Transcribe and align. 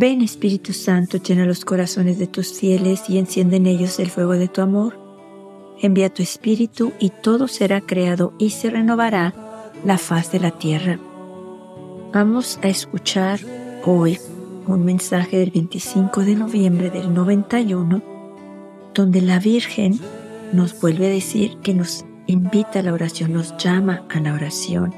Ven 0.00 0.22
Espíritu 0.22 0.72
Santo, 0.74 1.16
llena 1.18 1.44
los 1.44 1.64
corazones 1.64 2.20
de 2.20 2.28
tus 2.28 2.52
fieles 2.52 3.10
y 3.10 3.18
enciende 3.18 3.56
en 3.56 3.66
ellos 3.66 3.98
el 3.98 4.10
fuego 4.10 4.34
de 4.34 4.46
tu 4.46 4.60
amor. 4.60 4.96
Envía 5.80 6.08
tu 6.08 6.22
Espíritu 6.22 6.92
y 7.00 7.10
todo 7.10 7.48
será 7.48 7.80
creado 7.80 8.32
y 8.38 8.50
se 8.50 8.70
renovará 8.70 9.34
la 9.84 9.98
faz 9.98 10.30
de 10.30 10.38
la 10.38 10.52
tierra. 10.52 11.00
Vamos 12.12 12.60
a 12.62 12.68
escuchar 12.68 13.40
hoy 13.84 14.20
un 14.68 14.84
mensaje 14.84 15.38
del 15.38 15.50
25 15.50 16.20
de 16.20 16.36
noviembre 16.36 16.90
del 16.90 17.12
91, 17.12 18.00
donde 18.94 19.20
la 19.20 19.40
Virgen 19.40 19.98
nos 20.52 20.80
vuelve 20.80 21.06
a 21.06 21.10
decir 21.10 21.56
que 21.64 21.74
nos 21.74 22.04
invita 22.28 22.78
a 22.78 22.82
la 22.84 22.92
oración, 22.92 23.32
nos 23.32 23.56
llama 23.56 24.06
a 24.08 24.20
la 24.20 24.32
oración. 24.32 24.94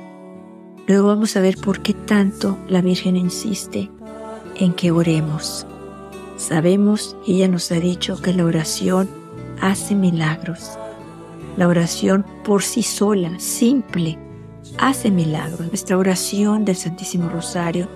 Luego 0.87 1.07
vamos 1.07 1.39
a 1.39 1.41
ver 1.41 1.57
por 1.57 1.81
qué 1.81 1.95
tanto 1.95 2.59
la 2.69 2.83
Virgen 2.83 3.17
insiste 3.17 3.89
en 4.61 4.75
que 4.75 4.93
oremos. 4.93 5.67
Sabemos, 6.37 7.17
ella 7.27 7.49
nos 7.49 7.73
ha 7.73 7.81
dicho 7.81 8.21
que 8.21 8.33
la 8.33 8.45
oración 8.45 9.09
hace 9.61 9.95
milagros. 9.95 10.79
La 11.57 11.67
oración 11.67 12.25
por 12.45 12.63
sí 12.63 12.83
sola, 12.83 13.39
simple, 13.41 14.19
hace 14.79 15.11
milagros. 15.11 15.67
Nuestra 15.67 15.99
oración 15.99 16.65
del 16.65 16.77
Santísimo 16.77 17.29
Rosario, 17.29 17.89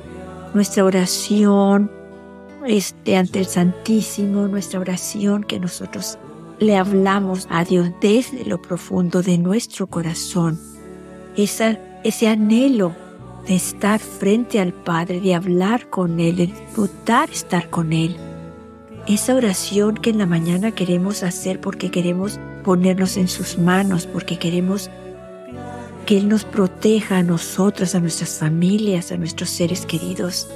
nuestra 0.54 0.84
oración 0.84 1.90
este, 2.66 3.16
ante 3.16 3.40
el 3.40 3.46
Santísimo, 3.46 4.48
nuestra 4.48 4.80
oración 4.80 5.44
que 5.44 5.60
nosotros 5.60 6.18
le 6.60 6.76
hablamos 6.76 7.46
a 7.50 7.64
Dios 7.64 7.90
desde 8.00 8.44
lo 8.44 8.60
profundo 8.60 9.22
de 9.22 9.38
nuestro 9.38 9.86
corazón. 9.86 10.58
Esa, 11.36 11.78
ese 12.04 12.28
anhelo 12.28 12.94
de 13.46 13.54
estar 13.54 14.00
frente 14.00 14.60
al 14.60 14.72
Padre, 14.72 15.20
de 15.20 15.34
hablar 15.34 15.90
con 15.90 16.20
Él, 16.20 16.36
de 16.36 16.46
disfrutar 16.46 17.30
estar 17.30 17.68
con 17.70 17.92
Él. 17.92 18.16
Esa 19.06 19.34
oración 19.34 19.96
que 19.96 20.10
en 20.10 20.18
la 20.18 20.26
mañana 20.26 20.72
queremos 20.72 21.22
hacer 21.22 21.60
porque 21.60 21.90
queremos 21.90 22.40
ponernos 22.64 23.16
en 23.18 23.28
sus 23.28 23.58
manos, 23.58 24.06
porque 24.06 24.38
queremos 24.38 24.90
que 26.06 26.16
Él 26.16 26.28
nos 26.28 26.44
proteja 26.44 27.18
a 27.18 27.22
nosotros, 27.22 27.94
a 27.94 28.00
nuestras 28.00 28.38
familias, 28.38 29.12
a 29.12 29.16
nuestros 29.18 29.50
seres 29.50 29.84
queridos. 29.84 30.48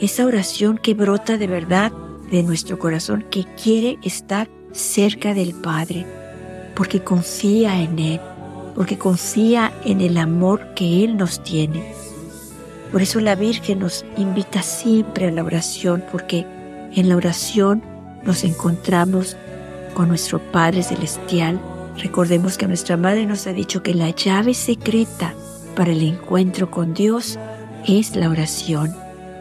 Esa 0.00 0.24
oración 0.24 0.78
que 0.78 0.94
brota 0.94 1.36
de 1.36 1.46
verdad 1.46 1.92
de 2.30 2.42
nuestro 2.42 2.78
corazón, 2.78 3.26
que 3.30 3.44
quiere 3.62 3.98
estar 4.02 4.48
cerca 4.72 5.34
del 5.34 5.54
Padre, 5.54 6.06
porque 6.74 7.04
confía 7.04 7.82
en 7.82 7.98
Él, 7.98 8.20
porque 8.74 8.96
confía 8.96 9.70
en 9.84 10.00
el 10.00 10.16
amor 10.16 10.72
que 10.74 11.04
Él 11.04 11.18
nos 11.18 11.42
tiene. 11.42 12.01
Por 12.92 13.00
eso 13.00 13.20
la 13.20 13.34
Virgen 13.34 13.78
nos 13.78 14.04
invita 14.18 14.62
siempre 14.62 15.26
a 15.26 15.30
la 15.30 15.42
oración, 15.42 16.04
porque 16.12 16.46
en 16.94 17.08
la 17.08 17.16
oración 17.16 17.82
nos 18.22 18.44
encontramos 18.44 19.38
con 19.94 20.08
nuestro 20.08 20.38
Padre 20.52 20.82
Celestial. 20.82 21.58
Recordemos 21.96 22.58
que 22.58 22.68
nuestra 22.68 22.98
Madre 22.98 23.24
nos 23.24 23.46
ha 23.46 23.54
dicho 23.54 23.82
que 23.82 23.94
la 23.94 24.10
llave 24.10 24.52
secreta 24.52 25.34
para 25.74 25.92
el 25.92 26.02
encuentro 26.02 26.70
con 26.70 26.92
Dios 26.92 27.38
es 27.88 28.14
la 28.14 28.28
oración. 28.28 28.94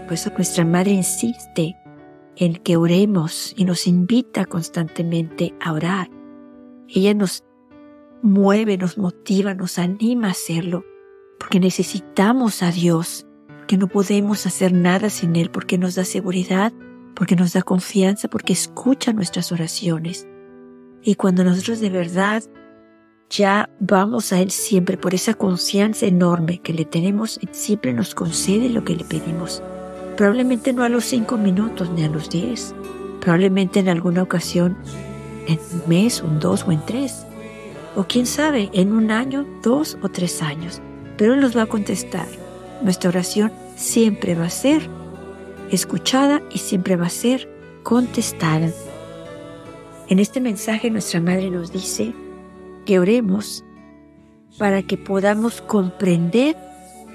Por 0.05 0.13
eso 0.13 0.31
nuestra 0.31 0.63
Madre 0.63 0.91
insiste 0.91 1.75
en 2.37 2.53
que 2.53 2.77
oremos 2.77 3.53
y 3.57 3.65
nos 3.65 3.85
invita 3.85 4.45
constantemente 4.45 5.53
a 5.59 5.73
orar. 5.73 6.09
Ella 6.87 7.13
nos 7.13 7.43
mueve, 8.21 8.77
nos 8.77 8.97
motiva, 8.97 9.53
nos 9.53 9.77
anima 9.77 10.29
a 10.29 10.31
hacerlo, 10.31 10.85
porque 11.37 11.59
necesitamos 11.59 12.63
a 12.63 12.71
Dios 12.71 13.25
que 13.71 13.77
no 13.77 13.87
podemos 13.87 14.45
hacer 14.45 14.73
nada 14.73 15.09
sin 15.09 15.33
Él, 15.37 15.49
porque 15.49 15.77
nos 15.77 15.95
da 15.95 16.03
seguridad, 16.03 16.73
porque 17.15 17.37
nos 17.37 17.53
da 17.53 17.61
confianza, 17.61 18.27
porque 18.27 18.51
escucha 18.51 19.13
nuestras 19.13 19.53
oraciones. 19.53 20.27
Y 21.01 21.15
cuando 21.15 21.45
nosotros 21.45 21.79
de 21.79 21.89
verdad 21.89 22.43
ya 23.29 23.69
vamos 23.79 24.33
a 24.33 24.41
Él 24.41 24.51
siempre 24.51 24.97
por 24.97 25.13
esa 25.13 25.35
confianza 25.35 26.05
enorme 26.05 26.59
que 26.59 26.73
le 26.73 26.83
tenemos, 26.83 27.39
Él 27.41 27.47
siempre 27.53 27.93
nos 27.93 28.13
concede 28.13 28.67
lo 28.67 28.83
que 28.83 28.97
le 28.97 29.05
pedimos. 29.05 29.63
Probablemente 30.17 30.73
no 30.73 30.83
a 30.83 30.89
los 30.89 31.05
cinco 31.05 31.37
minutos 31.37 31.89
ni 31.91 32.03
a 32.03 32.09
los 32.09 32.29
diez, 32.29 32.75
probablemente 33.21 33.79
en 33.79 33.87
alguna 33.87 34.21
ocasión 34.21 34.75
en 35.47 35.59
un 35.71 35.83
mes, 35.87 36.21
un 36.21 36.41
dos 36.41 36.65
o 36.67 36.73
en 36.73 36.85
tres. 36.85 37.25
O 37.95 38.03
quién 38.03 38.25
sabe, 38.25 38.69
en 38.73 38.91
un 38.91 39.11
año, 39.11 39.45
dos 39.63 39.97
o 40.01 40.09
tres 40.09 40.41
años. 40.41 40.81
Pero 41.15 41.35
Él 41.35 41.39
nos 41.39 41.55
va 41.55 41.61
a 41.61 41.67
contestar 41.67 42.27
nuestra 42.83 43.11
oración 43.11 43.60
siempre 43.81 44.35
va 44.35 44.45
a 44.45 44.49
ser 44.49 44.87
escuchada 45.71 46.41
y 46.51 46.59
siempre 46.59 46.95
va 46.95 47.07
a 47.07 47.09
ser 47.09 47.49
contestada. 47.83 48.71
En 50.07 50.19
este 50.19 50.39
mensaje 50.39 50.91
nuestra 50.91 51.19
Madre 51.19 51.49
nos 51.49 51.71
dice 51.71 52.13
que 52.85 52.99
oremos 52.99 53.63
para 54.57 54.83
que 54.83 54.97
podamos 54.97 55.61
comprender 55.61 56.55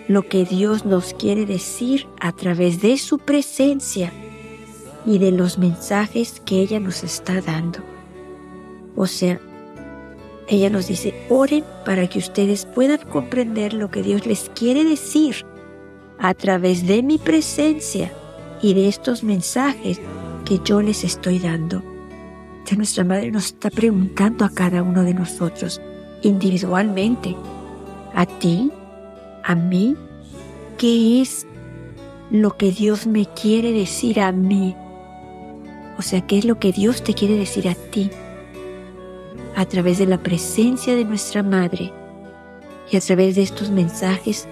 lo 0.08 0.22
que 0.22 0.44
Dios 0.44 0.84
nos 0.84 1.14
quiere 1.14 1.46
decir 1.46 2.06
a 2.20 2.32
través 2.32 2.80
de 2.80 2.96
su 2.98 3.18
presencia 3.18 4.12
y 5.04 5.18
de 5.18 5.30
los 5.32 5.58
mensajes 5.58 6.40
que 6.44 6.60
ella 6.60 6.80
nos 6.80 7.04
está 7.04 7.40
dando. 7.40 7.80
O 8.96 9.06
sea, 9.06 9.40
ella 10.48 10.70
nos 10.70 10.88
dice, 10.88 11.26
oren 11.28 11.64
para 11.84 12.08
que 12.08 12.18
ustedes 12.18 12.66
puedan 12.66 12.98
comprender 13.08 13.74
lo 13.74 13.90
que 13.90 14.02
Dios 14.02 14.26
les 14.26 14.50
quiere 14.54 14.84
decir 14.84 15.44
a 16.18 16.34
través 16.34 16.86
de 16.86 17.02
mi 17.02 17.18
presencia 17.18 18.12
y 18.62 18.74
de 18.74 18.88
estos 18.88 19.22
mensajes 19.22 20.00
que 20.44 20.60
yo 20.64 20.82
les 20.82 21.04
estoy 21.04 21.38
dando. 21.38 21.82
Ya 22.64 22.76
nuestra 22.76 23.04
Madre 23.04 23.30
nos 23.30 23.46
está 23.46 23.70
preguntando 23.70 24.44
a 24.44 24.50
cada 24.50 24.82
uno 24.82 25.02
de 25.02 25.14
nosotros 25.14 25.80
individualmente, 26.22 27.36
a 28.14 28.26
ti, 28.26 28.70
a 29.44 29.54
mí, 29.54 29.96
qué 30.78 31.20
es 31.20 31.46
lo 32.30 32.56
que 32.56 32.72
Dios 32.72 33.06
me 33.06 33.26
quiere 33.26 33.72
decir 33.72 34.20
a 34.20 34.32
mí. 34.32 34.74
O 35.98 36.02
sea, 36.02 36.26
qué 36.26 36.38
es 36.38 36.44
lo 36.44 36.58
que 36.58 36.72
Dios 36.72 37.04
te 37.04 37.14
quiere 37.14 37.36
decir 37.36 37.68
a 37.68 37.74
ti 37.74 38.10
a 39.54 39.64
través 39.64 39.98
de 39.98 40.06
la 40.06 40.18
presencia 40.18 40.94
de 40.94 41.04
nuestra 41.04 41.42
Madre 41.42 41.90
y 42.90 42.96
a 42.96 43.00
través 43.00 43.36
de 43.36 43.42
estos 43.42 43.70
mensajes 43.70 44.46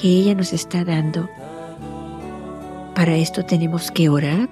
que 0.00 0.08
ella 0.08 0.34
nos 0.34 0.54
está 0.54 0.82
dando. 0.82 1.28
Para 2.94 3.16
esto 3.16 3.44
tenemos 3.44 3.90
que 3.90 4.08
orar 4.08 4.48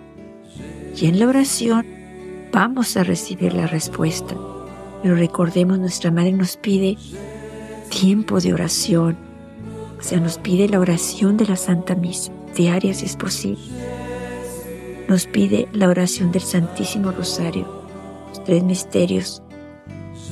y 0.95 1.07
en 1.07 1.19
la 1.19 1.27
oración 1.27 1.87
vamos 2.53 2.97
a 2.99 3.05
recibir 3.05 3.55
la 3.55 3.67
respuesta. 3.67 4.37
Pero 5.03 5.15
recordemos, 5.15 5.79
nuestra 5.79 6.11
Madre 6.11 6.33
nos 6.33 6.57
pide 6.59 6.99
tiempo 7.89 8.41
de 8.41 8.53
oración. 8.53 9.17
O 9.99 10.03
sea, 10.03 10.21
nos 10.21 10.39
pide 10.39 10.69
la 10.69 10.81
oración 10.81 11.37
de 11.39 11.47
la 11.47 11.57
Santa 11.57 11.95
Misa, 11.95 12.31
diaria 12.55 12.93
si 12.93 13.07
es 13.07 13.17
posible. 13.17 13.63
Nos 15.09 15.27
pide 15.27 15.67
la 15.73 15.89
oración 15.89 16.31
del 16.31 16.43
Santísimo 16.43 17.11
Rosario, 17.11 17.67
los 18.29 18.45
tres 18.45 18.63
misterios 18.63 19.43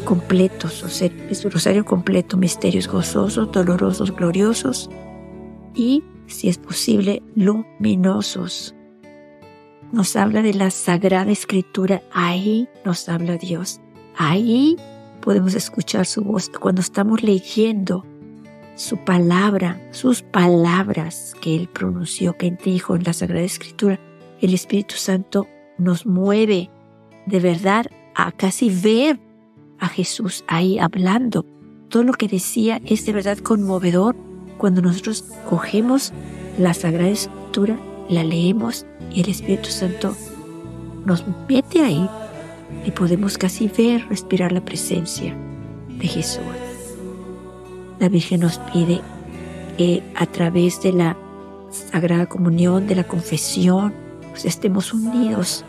completos, 0.05 0.83
o 0.83 0.91
sea, 0.91 1.11
es 1.31 1.43
un 1.45 1.51
rosario 1.51 1.85
completo, 1.87 2.37
misterios 2.37 2.87
gozosos, 2.87 3.51
dolorosos, 3.51 4.15
gloriosos 4.15 4.91
y, 5.77 6.03
si 6.27 6.49
es 6.49 6.59
posible, 6.59 7.23
luminosos. 7.35 8.75
Nos 9.93 10.17
habla 10.17 10.43
de 10.43 10.55
la 10.55 10.71
Sagrada 10.71 11.31
Escritura, 11.31 12.03
ahí 12.13 12.69
nos 12.85 13.09
habla 13.09 13.37
Dios, 13.37 13.81
ahí 14.17 14.77
podemos 15.21 15.55
escuchar 15.55 16.07
su 16.07 16.23
voz 16.23 16.51
cuando 16.51 16.81
estamos 16.81 17.23
leyendo 17.23 18.05
su 18.75 18.99
palabra, 18.99 19.81
sus 19.91 20.23
palabras 20.23 21.35
que 21.41 21.57
Él 21.57 21.69
pronunció, 21.69 22.37
que 22.37 22.51
dijo 22.51 22.95
en 22.95 23.05
la 23.05 23.13
Sagrada 23.13 23.45
Escritura. 23.45 23.99
El 24.41 24.55
Espíritu 24.55 24.97
Santo 24.97 25.47
nos 25.79 26.05
mueve 26.05 26.71
de 27.27 27.41
verdad 27.41 27.87
a 28.15 28.33
casi 28.33 28.71
ver 28.71 29.19
a 29.79 29.89
Jesús 29.89 30.45
ahí 30.47 30.79
hablando. 30.79 31.45
Todo 31.89 32.03
lo 32.03 32.13
que 32.13 32.29
decía 32.29 32.81
es 32.85 33.07
de 33.07 33.13
verdad 33.13 33.39
conmovedor 33.39 34.17
cuando 34.59 34.83
nosotros 34.83 35.25
cogemos 35.49 36.13
la 36.59 36.75
Sagrada 36.75 37.11
Escritura, 37.11 37.79
la 38.09 38.25
leemos 38.25 38.87
y 39.13 39.21
el 39.21 39.29
Espíritu 39.29 39.71
Santo 39.71 40.17
nos 41.05 41.25
mete 41.49 41.83
ahí 41.83 42.09
y 42.85 42.91
podemos 42.91 43.39
casi 43.39 43.69
ver, 43.69 44.07
respirar 44.09 44.53
la 44.53 44.65
presencia 44.65 45.37
de 45.89 46.09
Jesús. 46.09 46.43
La 47.99 48.09
Virgen 48.09 48.41
nos 48.41 48.59
pide 48.59 49.01
que 49.79 50.03
a 50.15 50.27
través 50.27 50.83
de 50.83 50.93
la 50.93 51.17
Sagrada 51.71 52.27
Comunión, 52.27 52.87
de 52.87 52.97
la 52.97 53.05
confesión, 53.05 53.93
pues 54.31 54.45
estemos 54.45 54.93
unidos 54.93 55.65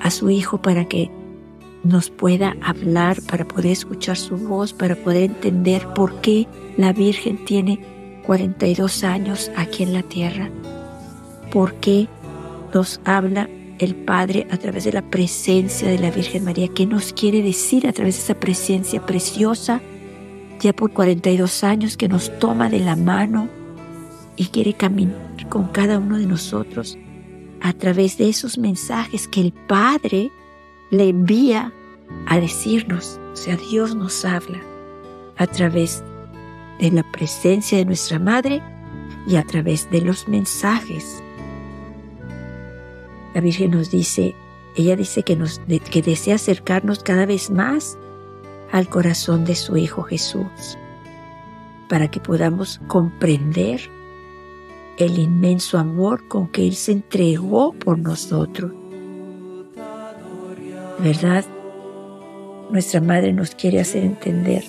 a 0.00 0.10
su 0.10 0.30
Hijo 0.30 0.60
para 0.60 0.86
que 0.86 1.10
nos 1.84 2.10
pueda 2.10 2.56
hablar, 2.62 3.20
para 3.22 3.46
poder 3.46 3.72
escuchar 3.72 4.16
su 4.16 4.36
voz, 4.36 4.72
para 4.72 4.94
poder 4.96 5.24
entender 5.24 5.86
por 5.94 6.20
qué 6.20 6.46
la 6.76 6.92
Virgen 6.92 7.44
tiene 7.44 7.80
42 8.26 9.04
años 9.04 9.50
aquí 9.56 9.82
en 9.82 9.92
la 9.92 10.02
tierra, 10.02 10.50
por 11.50 11.74
qué 11.74 12.08
nos 12.72 13.00
habla 13.04 13.48
el 13.78 13.96
Padre 13.96 14.46
a 14.50 14.56
través 14.58 14.84
de 14.84 14.92
la 14.92 15.02
presencia 15.02 15.88
de 15.88 15.98
la 15.98 16.10
Virgen 16.10 16.44
María. 16.44 16.68
¿Qué 16.68 16.86
nos 16.86 17.12
quiere 17.12 17.42
decir 17.42 17.86
a 17.86 17.92
través 17.92 18.16
de 18.16 18.22
esa 18.22 18.34
presencia 18.40 19.04
preciosa? 19.04 19.80
Ya 20.60 20.72
por 20.72 20.92
42 20.92 21.64
años 21.64 21.96
que 21.96 22.08
nos 22.08 22.38
toma 22.38 22.70
de 22.70 22.78
la 22.78 22.94
mano 22.94 23.48
y 24.36 24.46
quiere 24.46 24.74
caminar 24.74 25.48
con 25.48 25.66
cada 25.68 25.98
uno 25.98 26.16
de 26.18 26.26
nosotros 26.26 26.96
a 27.60 27.72
través 27.72 28.18
de 28.18 28.28
esos 28.28 28.56
mensajes 28.58 29.26
que 29.26 29.40
el 29.40 29.52
Padre 29.52 30.30
le 30.92 31.08
envía 31.08 31.72
a 32.26 32.38
decirnos. 32.38 33.18
O 33.32 33.36
sea, 33.36 33.56
Dios 33.56 33.96
nos 33.96 34.24
habla 34.24 34.60
a 35.38 35.46
través 35.48 36.04
de 36.78 36.92
la 36.92 37.02
presencia 37.10 37.78
de 37.78 37.86
nuestra 37.86 38.18
Madre 38.20 38.62
y 39.26 39.36
a 39.36 39.42
través 39.42 39.90
de 39.90 40.02
los 40.02 40.28
mensajes. 40.28 41.22
La 43.34 43.40
Virgen 43.40 43.70
nos 43.70 43.90
dice, 43.90 44.36
ella 44.76 44.94
dice 44.94 45.22
que, 45.22 45.34
nos, 45.34 45.60
que 45.90 46.02
desea 46.02 46.34
acercarnos 46.34 47.02
cada 47.02 47.24
vez 47.24 47.50
más 47.50 47.98
al 48.70 48.88
corazón 48.88 49.46
de 49.46 49.54
su 49.54 49.78
Hijo 49.78 50.02
Jesús, 50.02 50.76
para 51.88 52.10
que 52.10 52.20
podamos 52.20 52.80
comprender 52.86 53.80
el 54.98 55.18
inmenso 55.18 55.78
amor 55.78 56.28
con 56.28 56.48
que 56.48 56.66
Él 56.66 56.74
se 56.74 56.92
entregó 56.92 57.72
por 57.72 57.98
nosotros. 57.98 58.81
¿Verdad? 61.02 61.44
Nuestra 62.70 63.00
Madre 63.00 63.32
nos 63.32 63.54
quiere 63.54 63.80
hacer 63.80 64.04
entender 64.04 64.64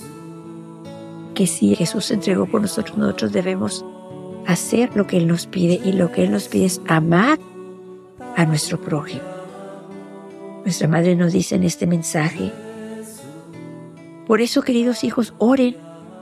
que 1.35 1.45
si 1.45 1.75
Jesús 1.75 2.05
se 2.05 2.15
entregó 2.15 2.47
por 2.47 2.61
nosotros, 2.61 2.97
nosotros 2.97 3.31
debemos 3.31 3.85
hacer 4.47 4.95
lo 4.95 5.05
que 5.05 5.17
Él 5.17 5.27
nos 5.27 5.45
pide 5.45 5.79
y 5.83 5.93
lo 5.93 6.11
que 6.11 6.23
Él 6.23 6.31
nos 6.31 6.47
pide 6.47 6.65
es 6.65 6.81
amar 6.87 7.39
a 8.35 8.45
nuestro 8.45 8.81
prójimo. 8.81 9.21
Nuestra 10.63 10.87
Madre 10.87 11.15
nos 11.15 11.33
dice 11.33 11.55
en 11.55 11.63
este 11.63 11.85
mensaje, 11.85 12.51
por 14.25 14.41
eso 14.41 14.63
queridos 14.63 15.03
hijos, 15.03 15.33
oren 15.37 15.75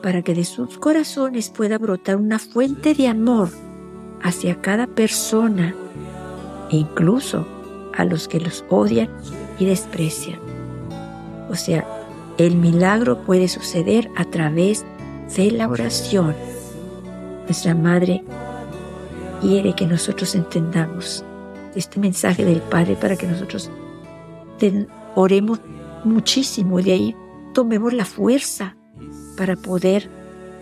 para 0.03 0.23
que 0.23 0.33
de 0.33 0.43
sus 0.43 0.77
corazones 0.77 1.49
pueda 1.49 1.77
brotar 1.77 2.17
una 2.17 2.39
fuente 2.39 2.93
de 2.95 3.07
amor 3.07 3.49
hacia 4.21 4.59
cada 4.59 4.87
persona 4.87 5.73
e 6.69 6.77
incluso 6.77 7.47
a 7.95 8.03
los 8.03 8.27
que 8.27 8.39
los 8.39 8.65
odian 8.69 9.09
y. 9.65 10.39
O 11.49 11.55
sea, 11.55 11.85
el 12.37 12.55
milagro 12.55 13.23
puede 13.23 13.47
suceder 13.47 14.09
a 14.15 14.25
través 14.25 14.85
de 15.35 15.51
la 15.51 15.67
oración. 15.67 16.35
Nuestra 17.45 17.75
Madre 17.75 18.23
quiere 19.41 19.73
que 19.75 19.85
nosotros 19.85 20.35
entendamos 20.35 21.23
este 21.75 21.99
mensaje 21.99 22.45
del 22.45 22.61
Padre 22.61 22.95
para 22.95 23.15
que 23.15 23.27
nosotros 23.27 23.69
oremos 25.15 25.59
muchísimo 26.03 26.79
y 26.79 26.83
de 26.83 26.91
ahí 26.93 27.15
tomemos 27.53 27.93
la 27.93 28.05
fuerza 28.05 28.75
para 29.37 29.55
poder 29.55 30.09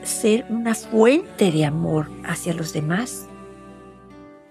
ser 0.04 0.46
una 0.50 0.74
fuente 0.76 1.52
de 1.52 1.66
amor 1.66 2.10
hacia 2.24 2.54
los 2.54 2.74
demás. 2.74 3.28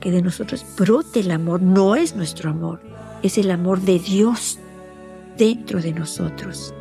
Que 0.01 0.11
de 0.11 0.23
nosotros 0.23 0.65
brote 0.79 1.21
el 1.21 1.31
amor, 1.33 1.61
no 1.61 1.97
es 1.97 2.15
nuestro 2.15 2.51
amor, 2.51 2.81
es 3.23 3.39
el 3.39 3.51
amor 3.51 3.81
de 3.81 3.99
Dios 3.99 4.59
dentro 5.37 5.81
de 5.81 5.93
nosotros. 5.93 6.75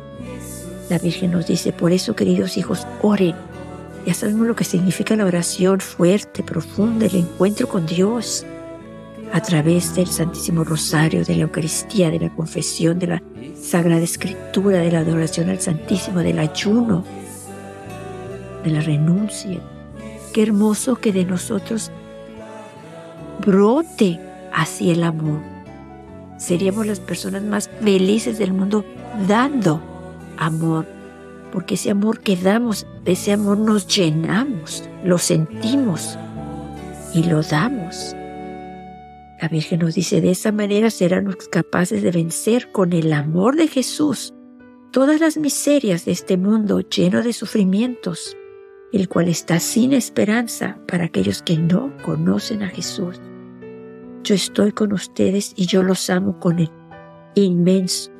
La 0.88 0.98
Virgen 0.98 1.32
nos 1.32 1.46
dice, 1.46 1.72
por 1.72 1.92
eso 1.92 2.16
queridos 2.16 2.56
hijos, 2.56 2.86
oren. 3.02 3.34
Ya 4.06 4.14
sabemos 4.14 4.46
lo 4.46 4.56
que 4.56 4.64
significa 4.64 5.16
la 5.16 5.26
oración 5.26 5.80
fuerte, 5.80 6.42
profunda, 6.42 7.06
el 7.06 7.16
encuentro 7.16 7.68
con 7.68 7.84
Dios 7.84 8.46
a 9.32 9.42
través 9.42 9.94
del 9.94 10.06
Santísimo 10.06 10.64
Rosario, 10.64 11.24
de 11.24 11.36
la 11.36 11.42
Eucaristía, 11.42 12.10
de 12.10 12.20
la 12.20 12.34
confesión, 12.34 12.98
de 12.98 13.06
la 13.08 13.22
Sagrada 13.60 14.00
Escritura, 14.00 14.78
de 14.78 14.92
la 14.92 15.00
adoración 15.00 15.50
al 15.50 15.60
Santísimo, 15.60 16.20
del 16.20 16.38
ayuno, 16.38 17.04
de 18.64 18.70
la 18.70 18.80
renuncia. 18.80 19.60
Qué 20.32 20.42
hermoso 20.42 20.96
que 20.96 21.12
de 21.12 21.24
nosotros 21.24 21.90
brote 23.44 24.18
así 24.54 24.90
el 24.90 25.02
amor. 25.02 25.57
Seríamos 26.38 26.86
las 26.86 27.00
personas 27.00 27.42
más 27.42 27.68
felices 27.82 28.38
del 28.38 28.52
mundo 28.52 28.84
dando 29.26 29.82
amor, 30.36 30.86
porque 31.52 31.74
ese 31.74 31.90
amor 31.90 32.20
que 32.20 32.36
damos, 32.36 32.86
de 33.04 33.12
ese 33.12 33.32
amor 33.32 33.58
nos 33.58 33.86
llenamos, 33.88 34.88
lo 35.04 35.18
sentimos 35.18 36.16
y 37.12 37.24
lo 37.24 37.42
damos. 37.42 38.14
La 39.42 39.48
Virgen 39.48 39.80
nos 39.80 39.94
dice, 39.94 40.20
de 40.20 40.30
esa 40.30 40.52
manera 40.52 40.90
serán 40.90 41.34
capaces 41.50 42.02
de 42.02 42.10
vencer 42.12 42.70
con 42.72 42.92
el 42.92 43.12
amor 43.12 43.56
de 43.56 43.68
Jesús 43.68 44.32
todas 44.90 45.20
las 45.20 45.36
miserias 45.36 46.04
de 46.04 46.12
este 46.12 46.36
mundo 46.36 46.80
lleno 46.80 47.22
de 47.22 47.32
sufrimientos, 47.32 48.36
el 48.92 49.08
cual 49.08 49.28
está 49.28 49.60
sin 49.60 49.92
esperanza 49.92 50.78
para 50.86 51.04
aquellos 51.04 51.42
que 51.42 51.56
no 51.56 51.92
conocen 52.04 52.62
a 52.62 52.68
Jesús. 52.68 53.20
Yo 54.28 54.34
estoy 54.34 54.72
con 54.72 54.92
ustedes 54.92 55.54
y 55.56 55.64
yo 55.64 55.82
los 55.82 56.10
amo 56.10 56.38
con 56.38 56.58
el 56.58 56.70
inmenso 57.34 58.10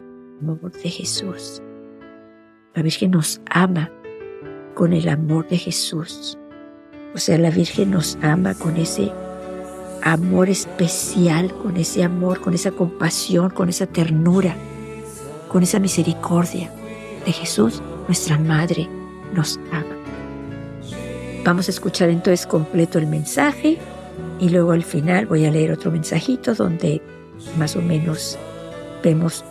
amor 0.41 0.73
de 0.73 0.89
Jesús. 0.89 1.61
La 2.75 2.81
Virgen 2.81 3.11
nos 3.11 3.43
ama 3.51 3.93
con 4.75 4.95
el 4.95 5.07
amor 5.11 5.47
de 5.49 5.59
Jesús. 5.59 6.39
O 7.15 7.19
sea, 7.19 7.37
la 7.37 7.51
Virgen 7.51 7.91
nos 7.91 8.17
ama 8.23 8.55
con 8.55 8.79
ese 8.79 9.13
amor 10.03 10.49
especial, 10.49 11.53
con 11.53 11.77
ese 11.77 12.03
amor, 12.03 12.41
con 12.41 12.55
esa 12.55 12.71
compasión, 12.71 13.51
con 13.51 13.69
esa 13.69 13.85
ternura, 13.85 14.57
con 15.49 15.63
esa 15.63 15.79
misericordia 15.79 16.73
de 17.27 17.33
Jesús, 17.33 17.83
nuestra 18.07 18.39
Madre 18.39 18.89
nos 19.35 19.61
ama. 19.73 19.95
Vamos 21.45 21.69
a 21.69 21.71
escuchar 21.71 22.09
entonces 22.09 22.47
completo 22.47 22.99
el 22.99 23.09
mensaje 23.09 23.79
y 24.41 24.49
luego 24.51 24.73
al 24.73 24.85
final 24.85 25.27
voy 25.27 25.45
a 25.45 25.51
leer 25.51 25.73
otro 25.73 25.91
mensajito 25.91 26.55
donde 26.55 27.03
más 27.59 27.77
o 27.77 27.83
menos 27.83 28.39
vemos 29.03 29.45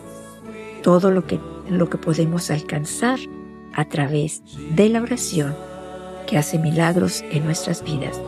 todo 0.84 1.12
lo 1.12 1.26
que, 1.26 1.40
lo 1.70 1.90
que 1.90 1.98
podemos 1.98 2.50
alcanzar 2.52 3.20
a 3.74 3.86
través 3.86 4.42
de 4.76 4.90
la 4.90 5.02
oración 5.02 5.56
que 6.26 6.38
hace 6.38 6.60
milagros 6.60 7.24
en 7.32 7.46
nuestras 7.46 7.84
vidas. 7.84 8.20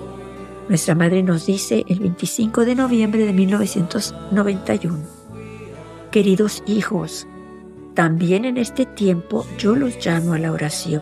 Nuestra 0.68 0.96
madre 0.96 1.24
nos 1.24 1.46
dice 1.46 1.84
el 1.88 2.00
25 2.00 2.66
de 2.66 2.76
noviembre 2.76 3.26
de 3.26 3.34
1991, 3.34 5.00
Queridos 6.12 6.64
hijos, 6.66 7.28
también 7.94 8.46
en 8.46 8.58
este 8.58 8.86
tiempo 8.86 9.46
yo 9.58 9.76
los 9.76 10.04
llamo 10.06 10.34
a 10.34 10.40
la 10.40 10.52
oración. 10.52 11.02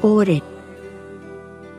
Oren 0.00 0.53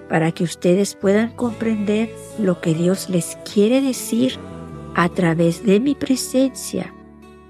para 0.10 0.32
que 0.32 0.44
ustedes 0.44 0.96
puedan 0.96 1.36
comprender 1.36 2.10
lo 2.40 2.62
que 2.62 2.74
Dios 2.74 3.10
les 3.10 3.38
quiere 3.52 3.82
decir 3.82 4.38
a 4.96 5.10
través 5.10 5.66
de 5.66 5.80
mi 5.80 5.96
presencia 5.96 6.94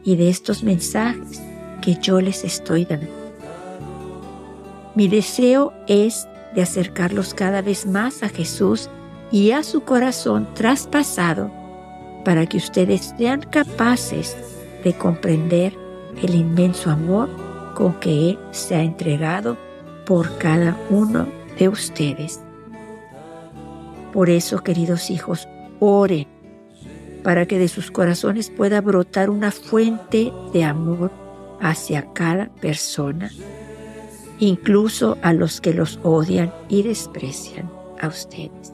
y 0.04 0.16
de 0.16 0.30
estos 0.30 0.64
mensajes 0.64 1.42
que 1.82 1.98
yo 2.02 2.22
les 2.22 2.44
estoy 2.44 2.86
dando. 2.86 3.08
Mi 4.96 5.08
deseo 5.08 5.74
es 5.88 6.28
de 6.56 6.62
acercarlos 6.62 7.34
cada 7.34 7.62
vez 7.62 7.86
más 7.86 8.24
a 8.24 8.30
Jesús 8.30 8.90
y 9.32 9.52
a 9.52 9.64
su 9.64 9.82
corazón 9.82 10.48
traspasado 10.54 11.52
para 12.24 12.46
que 12.46 12.58
ustedes 12.58 13.14
sean 13.18 13.42
capaces 13.42 14.38
de 14.84 14.94
comprender 14.94 15.74
el 16.22 16.36
inmenso 16.36 16.90
amor 16.90 17.30
con 17.76 17.94
que 18.00 18.30
Él 18.30 18.40
se 18.52 18.76
ha 18.76 18.82
entregado 18.82 19.58
por 20.06 20.38
cada 20.38 20.78
uno 20.90 21.28
de 21.60 21.68
ustedes. 21.68 22.45
Por 24.16 24.30
eso, 24.30 24.64
queridos 24.64 25.12
hijos, 25.12 25.50
oren 25.82 26.26
para 27.22 27.46
que 27.46 27.60
de 27.60 27.68
sus 27.68 27.92
corazones 27.92 28.50
pueda 28.50 28.80
brotar 28.80 29.30
una 29.30 29.52
fuente 29.52 30.32
de 30.54 30.64
amor 30.64 31.12
hacia 31.60 32.14
cada 32.14 32.48
persona 32.48 33.30
incluso 34.40 35.18
a 35.22 35.34
los 35.34 35.60
que 35.60 35.74
los 35.74 36.00
odian 36.04 36.54
y 36.70 36.84
desprecian 36.84 37.70
a 38.00 38.08
ustedes. 38.08 38.72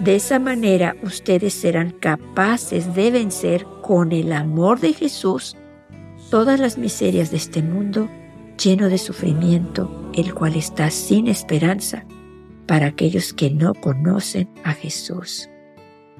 De 0.00 0.16
esa 0.16 0.38
manera 0.38 0.96
ustedes 1.02 1.52
serán 1.52 1.90
capaces 1.90 2.94
de 2.94 3.10
vencer 3.10 3.66
con 3.82 4.12
el 4.12 4.32
amor 4.32 4.80
de 4.80 4.94
Jesús 4.94 5.54
todas 6.30 6.58
las 6.58 6.78
miserias 6.78 7.30
de 7.30 7.36
este 7.36 7.62
mundo 7.62 8.08
lleno 8.62 8.88
de 8.88 8.96
sufrimiento, 8.96 10.10
el 10.14 10.32
cual 10.32 10.56
está 10.56 10.88
sin 10.88 11.28
esperanza 11.28 12.06
para 12.72 12.86
aquellos 12.86 13.34
que 13.34 13.50
no 13.50 13.74
conocen 13.74 14.48
a 14.64 14.72
Jesús. 14.72 15.46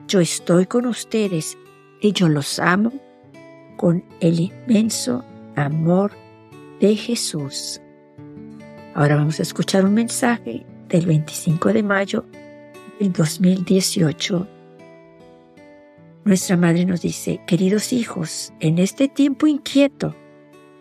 Yo 0.07 0.21
estoy 0.21 0.67
con 0.67 0.85
ustedes 0.85 1.57
y 2.03 2.13
yo 2.13 2.29
los 2.29 2.59
amo 2.59 2.93
con 3.79 4.05
el 4.21 4.39
inmenso 4.39 5.25
amor 5.57 6.13
de 6.79 6.95
Jesús. 6.95 7.81
Ahora 8.93 9.17
vamos 9.17 9.41
a 9.41 9.45
escuchar 9.45 9.87
un 9.87 9.95
mensaje 9.95 10.67
del 10.91 11.07
25 11.07 11.73
de 11.73 11.83
mayo 11.83 12.27
del 13.01 13.15
2018 13.15 14.47
Nuestra 16.27 16.59
madre 16.59 16.85
nos 16.85 17.01
dice, 17.01 17.41
queridos 17.47 17.95
hijos, 17.95 18.53
en 18.61 18.77
este 18.77 19.09
tiempo 19.09 19.47
inquieto, 19.47 20.15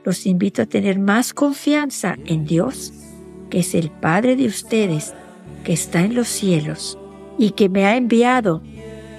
los 0.03 0.25
invito 0.25 0.63
a 0.63 0.65
tener 0.65 0.99
más 0.99 1.33
confianza 1.33 2.17
en 2.25 2.43
Dios, 2.43 2.91
que 3.49 3.59
es 3.59 3.73
el 3.73 3.89
Padre 3.89 4.35
de 4.35 4.47
ustedes, 4.47 5.13
que 5.63 5.73
está 5.73 6.01
en 6.01 6.15
los 6.15 6.27
cielos 6.27 6.97
y 7.37 7.51
que 7.51 7.69
me 7.69 7.85
ha 7.85 7.95
enviado 7.95 8.61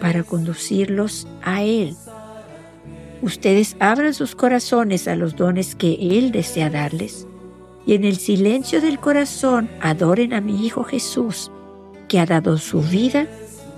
para 0.00 0.22
conducirlos 0.22 1.26
a 1.42 1.62
Él. 1.62 1.96
Ustedes 3.22 3.76
abran 3.78 4.14
sus 4.14 4.34
corazones 4.34 5.06
a 5.06 5.14
los 5.14 5.36
dones 5.36 5.74
que 5.74 5.94
Él 5.94 6.32
desea 6.32 6.70
darles 6.70 7.26
y 7.86 7.94
en 7.94 8.04
el 8.04 8.16
silencio 8.16 8.80
del 8.80 8.98
corazón 8.98 9.68
adoren 9.80 10.32
a 10.32 10.40
mi 10.40 10.64
Hijo 10.64 10.84
Jesús, 10.84 11.50
que 12.08 12.18
ha 12.18 12.26
dado 12.26 12.58
su 12.58 12.80
vida 12.80 13.26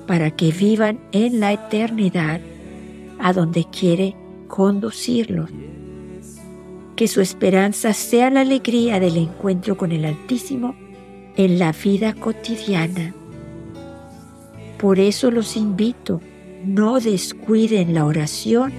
para 0.06 0.30
que 0.30 0.50
vivan 0.52 1.00
en 1.12 1.40
la 1.40 1.52
eternidad, 1.52 2.40
a 3.18 3.32
donde 3.32 3.64
quiere 3.64 4.16
conducirlos. 4.48 5.50
Que 6.96 7.08
su 7.08 7.20
esperanza 7.20 7.92
sea 7.92 8.30
la 8.30 8.42
alegría 8.42 9.00
del 9.00 9.16
encuentro 9.16 9.76
con 9.76 9.92
el 9.92 10.04
Altísimo 10.04 10.76
en 11.36 11.58
la 11.58 11.72
vida 11.72 12.14
cotidiana. 12.14 13.14
Por 14.78 14.98
eso 14.98 15.30
los 15.30 15.56
invito, 15.56 16.20
no 16.64 17.00
descuiden 17.00 17.94
la 17.94 18.04
oración, 18.04 18.72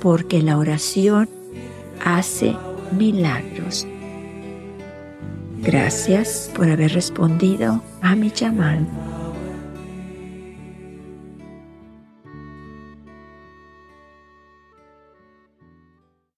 porque 0.00 0.42
la 0.42 0.58
oración 0.58 1.28
hace 2.04 2.54
milagros. 2.92 3.86
Gracias 5.62 6.50
por 6.54 6.68
haber 6.68 6.92
respondido 6.92 7.82
a 8.02 8.14
mi 8.14 8.30
llamado. 8.30 9.13